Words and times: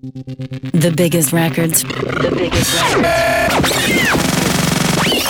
The 0.00 0.94
biggest 0.96 1.32
records. 1.32 1.82
The 1.82 2.30
biggest 2.32 2.94
records. 2.94 3.72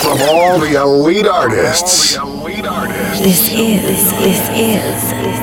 From 0.03 0.21
all 0.29 0.59
the 0.59 0.79
elite 0.79 1.25
artists. 1.25 2.13
The 2.13 2.21
elite 2.21 2.67
artists. 2.67 3.19
This 3.19 3.51
is, 3.51 4.11
this 4.19 4.49
is, 4.49 5.11
this 5.23 5.39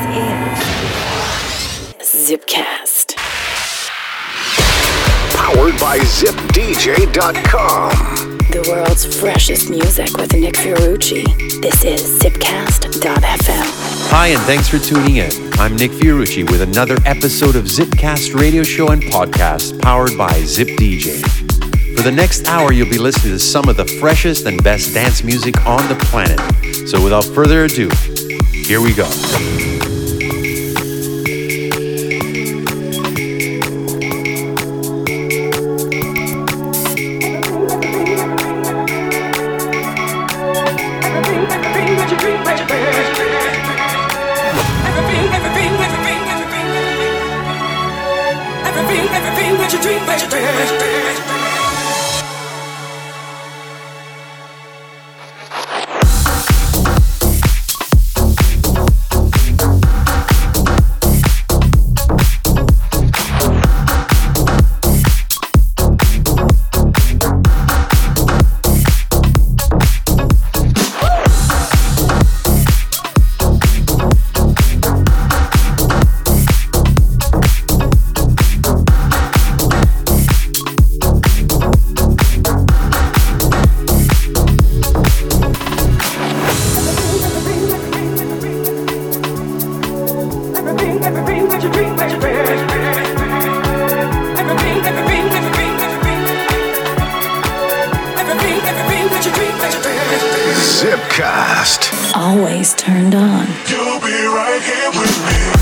is 1.99 2.39
Zipcast. 2.39 3.17
Powered 5.35 5.79
by 5.81 5.99
ZipDJ.com. 5.99 7.17
The 8.57 8.71
world's 8.71 9.21
freshest 9.21 9.69
music 9.69 10.17
with 10.17 10.33
Nick 10.33 10.55
Fiorucci. 10.55 11.27
This 11.61 11.85
is 11.85 12.19
Zipcast.fm. 12.21 14.09
Hi, 14.09 14.29
and 14.29 14.41
thanks 14.45 14.67
for 14.67 14.79
tuning 14.79 15.17
in. 15.17 15.31
I'm 15.61 15.77
Nick 15.77 15.91
Fiorucci 15.91 16.51
with 16.51 16.63
another 16.63 16.97
episode 17.05 17.55
of 17.55 17.65
Zipcast 17.65 18.35
radio 18.35 18.63
show 18.63 18.89
and 18.89 19.03
podcast 19.03 19.79
powered 19.83 20.17
by 20.17 20.33
Zip 20.45 20.69
DJ. 20.69 21.21
For 21.97 22.03
the 22.03 22.13
next 22.13 22.49
hour, 22.49 22.73
you'll 22.73 22.89
be 22.89 22.97
listening 22.97 23.35
to 23.35 23.39
some 23.39 23.69
of 23.69 23.77
the 23.77 23.85
freshest 23.85 24.47
and 24.47 24.65
best 24.65 24.95
dance 24.95 25.23
music 25.23 25.67
on 25.67 25.87
the 25.91 25.97
planet. 26.07 26.41
So 26.89 27.05
without 27.05 27.27
further 27.27 27.67
ado, 27.67 27.91
here 28.65 28.81
we 28.81 28.95
go. 28.95 29.07
Zipcast. 100.87 102.15
Always 102.15 102.73
turned 102.75 103.17
on. 103.17 103.49
You'll 103.69 103.99
be 103.99 104.25
right 104.25 104.63
here 104.63 104.91
with 104.91 105.27
me. 105.27 105.56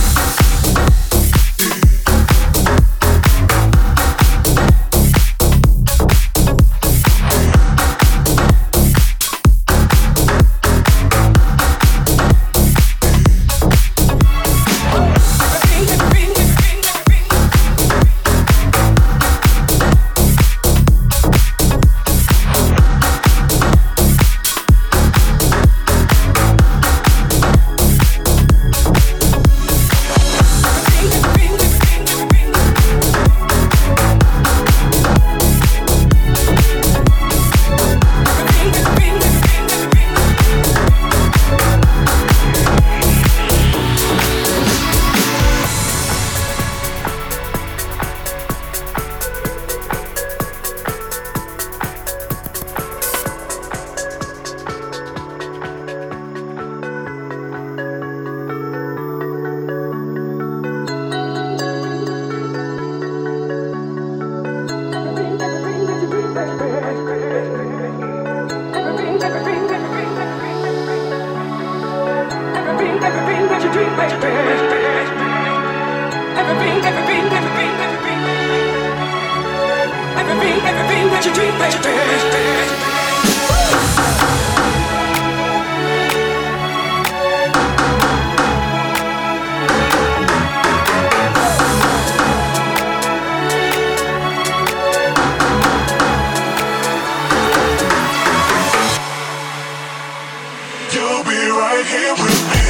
Be 101.25 101.49
right 101.51 101.87
here 101.87 102.13
with 102.13 102.49
me. 102.51 102.64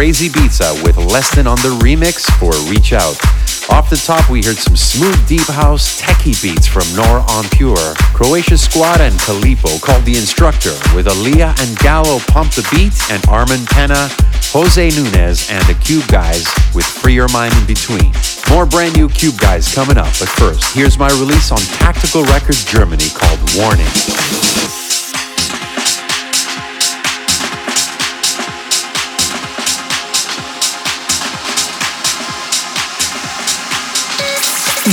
Crazibiza 0.00 0.82
with 0.82 0.96
Less 0.96 1.28
Than 1.34 1.46
on 1.46 1.58
the 1.58 1.76
remix 1.84 2.24
for 2.40 2.56
Reach 2.72 2.94
Out. 2.94 3.20
Off 3.68 3.90
the 3.90 4.00
top, 4.00 4.30
we 4.30 4.42
heard 4.42 4.56
some 4.56 4.74
smooth 4.74 5.28
deep 5.28 5.44
house 5.44 6.00
techie 6.00 6.40
beats 6.40 6.66
from 6.66 6.88
Nor 6.96 7.20
on 7.28 7.44
Pure, 7.50 7.76
Croatia 8.16 8.56
Squad 8.56 9.02
and 9.02 9.12
Calipo 9.20 9.78
called 9.82 10.06
The 10.06 10.16
Instructor 10.16 10.72
with 10.96 11.04
Aaliyah 11.04 11.52
and 11.60 11.78
Gallo 11.80 12.18
Pump 12.20 12.50
the 12.52 12.66
Beat 12.72 12.96
and 13.12 13.22
Armin 13.28 13.66
Penna, 13.66 14.08
Jose 14.56 14.88
Nunez 14.88 15.50
and 15.50 15.62
the 15.66 15.76
Cube 15.84 16.08
Guys 16.08 16.48
with 16.74 16.86
Free 16.86 17.12
Your 17.12 17.28
Mind 17.28 17.52
in 17.60 17.66
Between. 17.66 18.10
More 18.48 18.64
brand 18.64 18.96
new 18.96 19.10
Cube 19.10 19.36
Guys 19.36 19.68
coming 19.68 19.98
up, 19.98 20.08
but 20.16 20.32
first, 20.40 20.72
here's 20.72 20.96
my 20.96 21.10
release 21.20 21.52
on 21.52 21.60
Tactical 21.76 22.24
Records 22.24 22.64
Germany 22.64 23.10
called 23.12 23.38
Warning. 23.54 24.59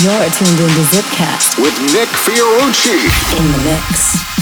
You're 0.04 0.30
tuned 0.30 0.60
into 0.60 0.84
Zipcast 0.94 1.60
with 1.60 1.74
Nick 1.92 2.10
Fiorucci 2.10 3.02
in 3.40 3.52
the 3.52 3.58
mix. 3.64 4.37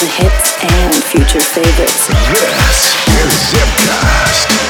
the 0.00 0.06
hits 0.06 0.56
and 0.62 0.94
future 0.94 1.40
favorites. 1.40 2.06
This 2.08 2.96
is 3.20 3.52
Zipcast. 3.52 4.69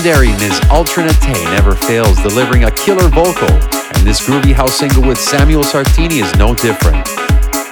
Legendary 0.00 0.32
Ms. 0.38 0.58
Ultra 0.70 1.02
Naté 1.04 1.34
never 1.52 1.74
fails, 1.74 2.16
delivering 2.22 2.64
a 2.64 2.70
killer 2.70 3.06
vocal, 3.08 3.50
and 3.50 4.06
this 4.06 4.26
groovy 4.26 4.50
house 4.50 4.78
single 4.78 5.06
with 5.06 5.20
Samuel 5.20 5.62
Sartini 5.62 6.22
is 6.22 6.34
no 6.36 6.54
different. 6.54 7.06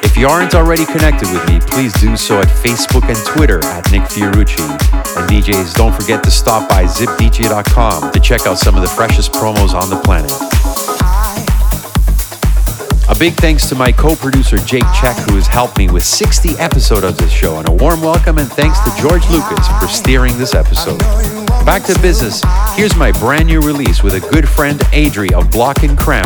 If 0.04 0.14
you 0.14 0.28
aren't 0.28 0.54
already 0.54 0.84
connected 0.84 1.32
with 1.32 1.48
me, 1.48 1.58
please 1.58 1.90
do 1.94 2.18
so 2.18 2.38
at 2.38 2.48
Facebook 2.48 3.08
and 3.08 3.16
Twitter 3.28 3.64
at 3.64 3.90
Nick 3.90 4.02
Fiorucci. 4.02 4.60
And 5.16 5.30
DJs, 5.30 5.72
don't 5.76 5.94
forget 5.94 6.22
to 6.24 6.30
stop 6.30 6.68
by 6.68 6.84
zipdj.com 6.84 8.12
to 8.12 8.20
check 8.20 8.46
out 8.46 8.58
some 8.58 8.74
of 8.74 8.82
the 8.82 8.88
freshest 8.88 9.32
promos 9.32 9.72
on 9.72 9.88
the 9.88 9.96
planet. 10.04 10.30
A 13.08 13.18
big 13.18 13.32
thanks 13.40 13.66
to 13.70 13.74
my 13.74 13.90
co-producer 13.90 14.58
Jake 14.58 14.84
Check, 15.00 15.16
who 15.30 15.36
has 15.36 15.46
helped 15.46 15.78
me 15.78 15.88
with 15.88 16.04
60 16.04 16.58
episodes 16.58 17.04
of 17.04 17.16
this 17.16 17.32
show, 17.32 17.58
and 17.58 17.66
a 17.66 17.72
warm 17.72 18.02
welcome 18.02 18.36
and 18.36 18.52
thanks 18.52 18.78
to 18.80 18.94
George 19.00 19.26
Lucas 19.30 19.66
for 19.80 19.88
steering 19.88 20.36
this 20.36 20.52
episode. 20.52 21.37
Back 21.68 21.84
to 21.84 22.00
business. 22.00 22.40
Here's 22.76 22.96
my 22.96 23.12
brand 23.12 23.46
new 23.46 23.60
release 23.60 24.02
with 24.02 24.14
a 24.14 24.20
good 24.32 24.48
friend 24.48 24.80
Adri 24.94 25.32
of 25.32 25.50
Block 25.50 25.82
and 25.82 25.98
Crown. 25.98 26.24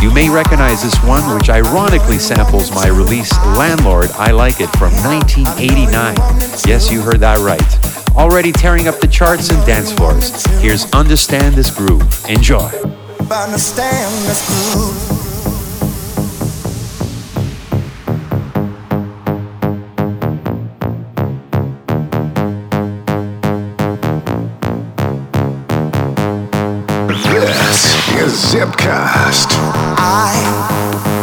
You 0.00 0.14
may 0.14 0.30
recognize 0.30 0.84
this 0.84 0.94
one, 1.02 1.36
which 1.36 1.50
ironically 1.50 2.20
samples 2.20 2.70
my 2.70 2.86
release 2.86 3.36
Landlord 3.58 4.12
I 4.12 4.30
Like 4.30 4.60
It 4.60 4.70
from 4.76 4.92
1989. 5.02 6.14
Yes, 6.64 6.92
you 6.92 7.02
heard 7.02 7.18
that 7.18 7.38
right. 7.38 8.16
Already 8.16 8.52
tearing 8.52 8.86
up 8.86 9.00
the 9.00 9.08
charts 9.08 9.50
and 9.50 9.66
dance 9.66 9.90
floors. 9.90 10.46
Here's 10.62 10.88
Understand 10.92 11.56
This 11.56 11.76
Groove. 11.76 12.24
Enjoy. 12.28 12.70
Understand 13.32 14.14
this 14.28 14.46
groove. 14.46 15.23
Zipcast. 28.54 29.50
I 29.98 31.13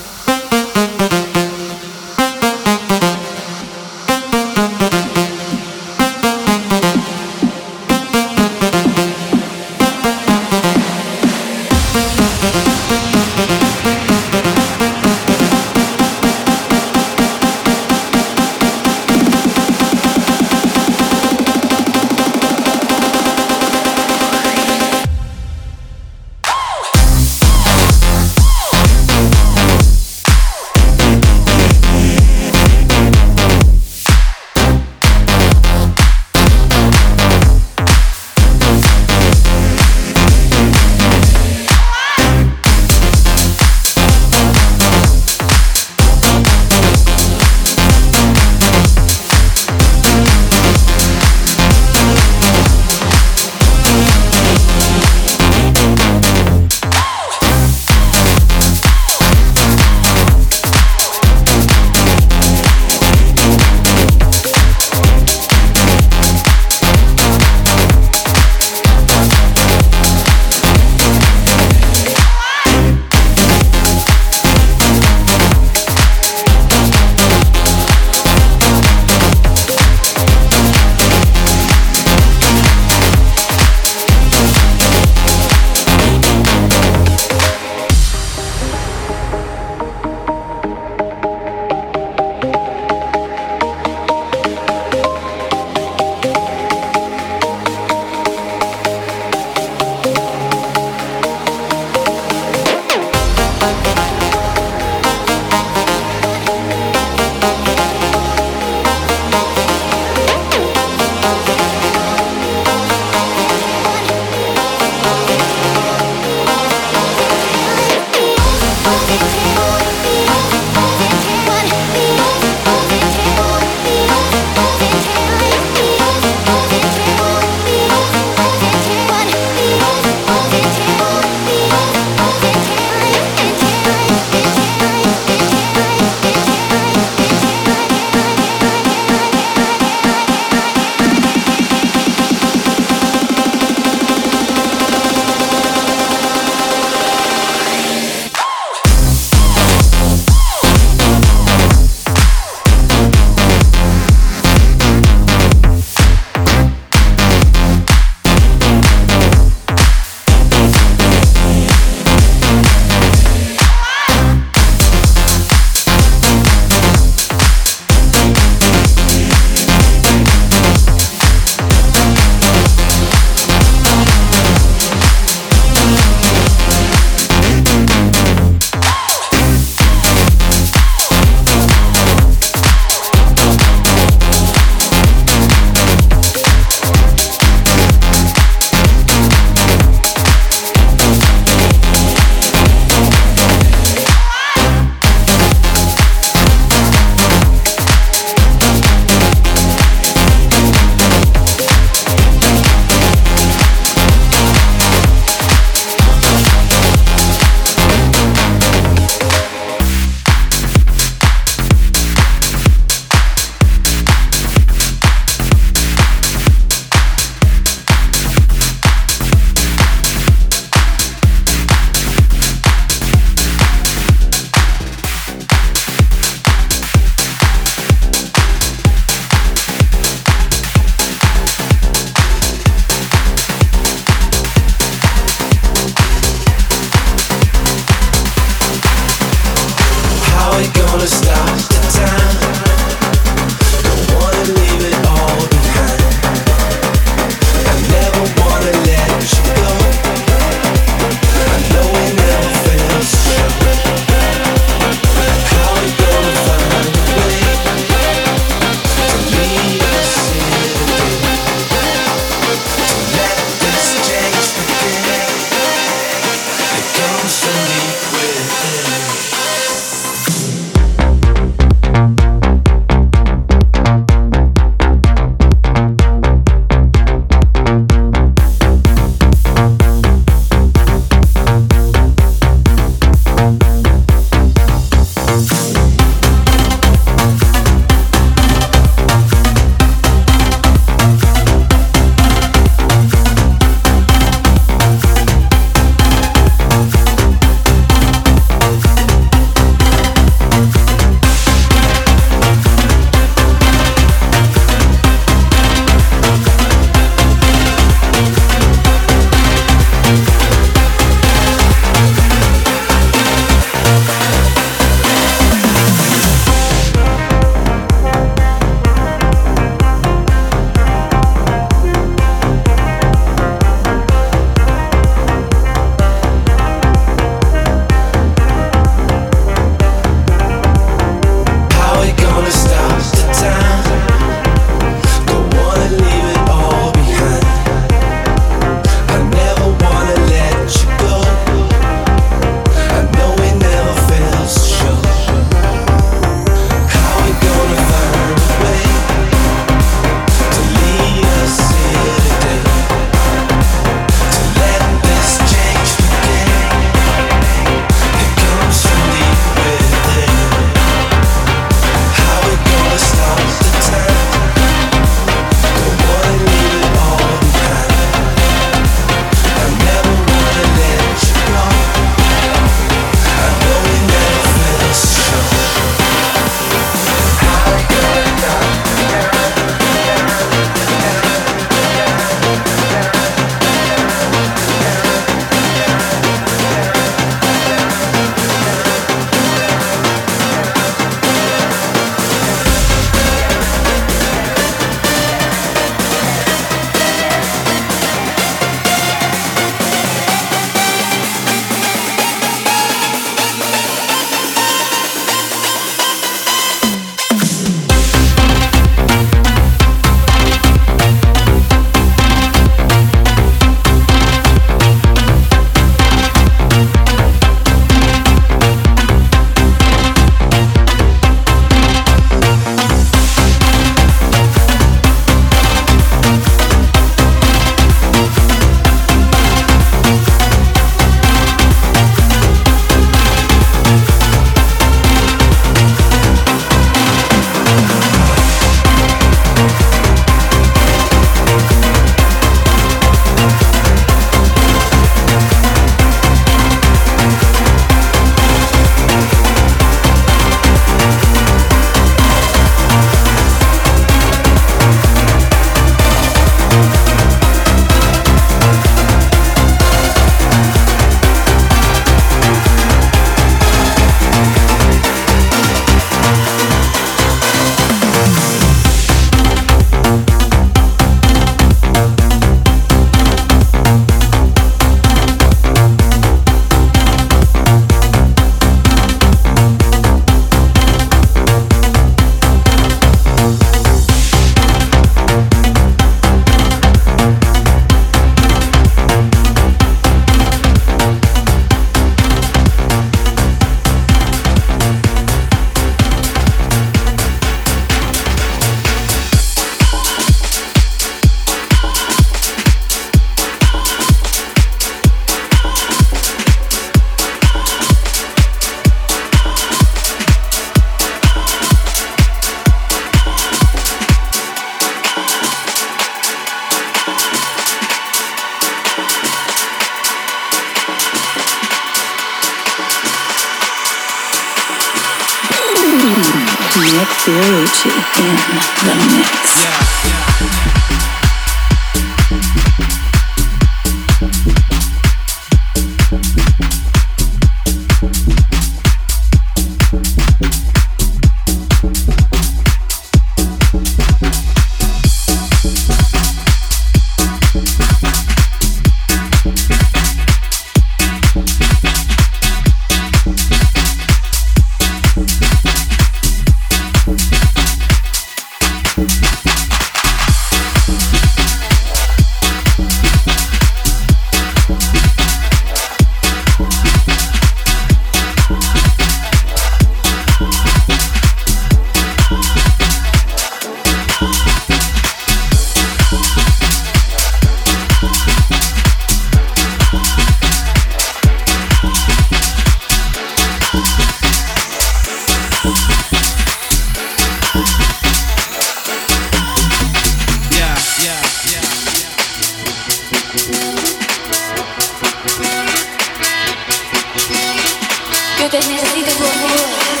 from 599.21 599.97
the 599.97 600.00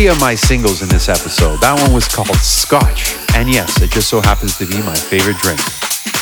three 0.00 0.08
of 0.08 0.18
my 0.18 0.34
singles 0.34 0.80
in 0.80 0.88
this 0.88 1.10
episode. 1.10 1.60
That 1.60 1.78
one 1.78 1.92
was 1.92 2.08
called 2.08 2.34
Scotch, 2.36 3.20
and 3.36 3.46
yes, 3.46 3.82
it 3.82 3.90
just 3.90 4.08
so 4.08 4.22
happens 4.22 4.56
to 4.56 4.64
be 4.64 4.78
my 4.80 4.94
favorite 4.94 5.36
drink. 5.36 5.60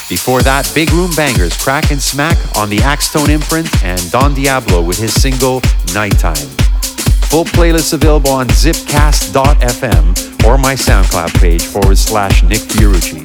Before 0.08 0.42
that, 0.42 0.68
big 0.74 0.90
room 0.90 1.12
bangers, 1.14 1.56
Crack 1.56 1.92
and 1.92 2.02
Smack 2.02 2.36
on 2.56 2.70
the 2.70 2.78
Axtone 2.78 3.28
imprint, 3.28 3.70
and 3.84 4.02
Don 4.10 4.34
Diablo 4.34 4.82
with 4.82 4.98
his 4.98 5.14
single 5.14 5.62
Nighttime. 5.94 6.50
Full 7.30 7.44
playlists 7.44 7.92
available 7.92 8.32
on 8.32 8.48
zipcast.fm 8.48 10.44
or 10.44 10.58
my 10.58 10.74
SoundCloud 10.74 11.38
page 11.38 11.62
forward 11.62 11.98
slash 11.98 12.42
Nick 12.42 12.66
Fiorucci. 12.66 13.22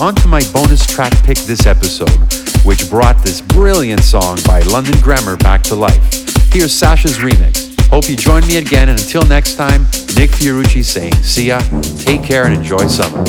On 0.00 0.14
to 0.14 0.28
my 0.28 0.42
bonus 0.52 0.86
track 0.86 1.12
pick 1.24 1.38
this 1.50 1.66
episode, 1.66 2.14
which 2.62 2.88
brought 2.88 3.18
this 3.24 3.40
brilliant 3.40 4.04
song 4.04 4.38
by 4.46 4.60
London 4.60 4.94
Grammar 5.00 5.36
back 5.38 5.64
to 5.64 5.74
life. 5.74 5.98
Here's 6.52 6.72
Sasha's 6.72 7.18
remix. 7.18 7.63
Hope 7.94 8.08
you 8.08 8.16
join 8.16 8.44
me 8.48 8.56
again, 8.56 8.88
and 8.88 8.98
until 8.98 9.22
next 9.22 9.54
time, 9.54 9.82
Nick 10.16 10.32
Fiorucci 10.32 10.84
saying, 10.84 11.14
see 11.22 11.46
ya, 11.46 11.60
take 11.96 12.24
care, 12.24 12.44
and 12.44 12.52
enjoy 12.56 12.88
summer. 12.88 13.24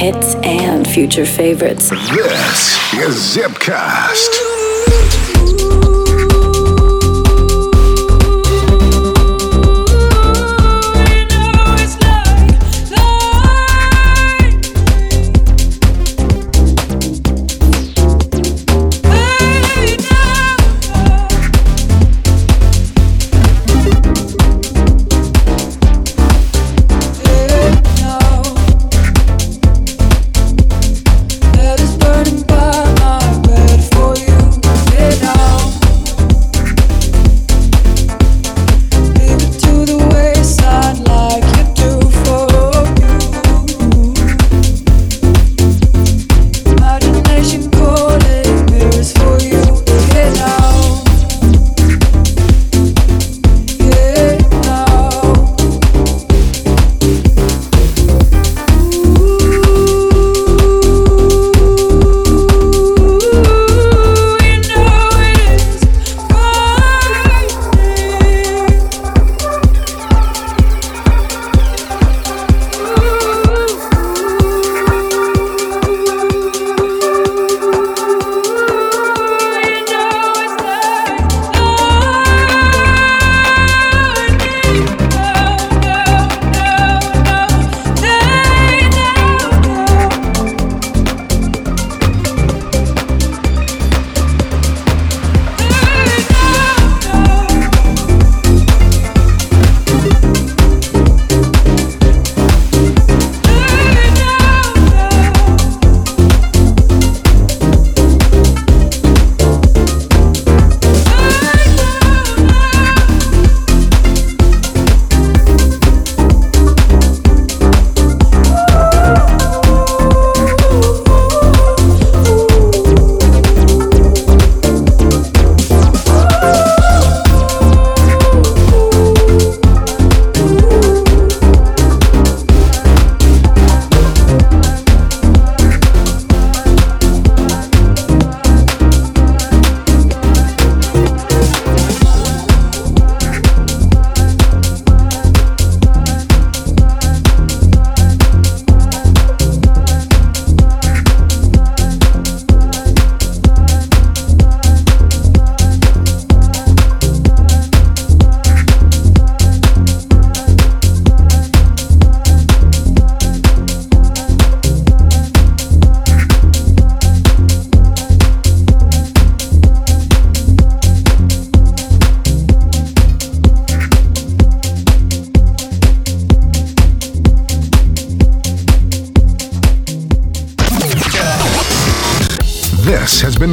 Hits 0.00 0.34
and 0.36 0.88
future 0.88 1.26
favorites. 1.26 1.90
This 1.90 2.94
is 2.94 3.36
Zipcast. 3.36 4.49